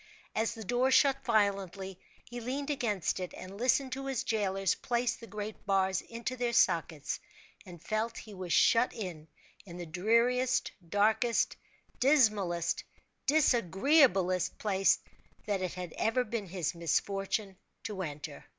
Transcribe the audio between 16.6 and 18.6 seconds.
misfortune to enter.